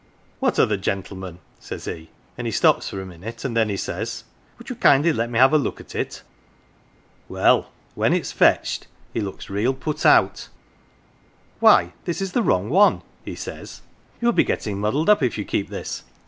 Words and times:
"'What 0.39 0.57
other 0.57 0.77
gentleman?' 0.77 1.37
says 1.59 1.85
he, 1.85 2.09
and 2.35 2.47
he 2.47 2.51
stops 2.51 2.89
for 2.89 2.99
a 2.99 3.05
minute, 3.05 3.45
and 3.45 3.55
then 3.55 3.69
he 3.69 3.77
says,' 3.77 4.23
would 4.57 4.67
you 4.67 4.75
kindly 4.75 5.13
let 5.13 5.29
me 5.29 5.37
have 5.37 5.53
a 5.53 5.59
look 5.59 5.79
at 5.79 5.93
it?'" 5.93 6.23
Well, 7.29 7.69
when 7.93 8.11
it's 8.11 8.31
fetched, 8.31 8.87
he 9.13 9.21
looks 9.21 9.47
real 9.47 9.75
put 9.75 10.03
out. 10.03 10.49
108 11.59 11.59
POLITICS' 11.59 11.59
Why 11.59 11.93
this 12.05 12.19
is 12.19 12.31
the 12.31 12.41
wrong 12.41 12.71
one, 12.71 12.93
1 12.93 13.01
he 13.25 13.35
says,' 13.35 13.83
You'll 14.19 14.31
be 14.31 14.43
gettin' 14.43 14.79
muddled 14.79 15.07
up 15.07 15.21
if 15.21 15.37
you 15.37 15.45
keep 15.45 15.69
this. 15.69 16.01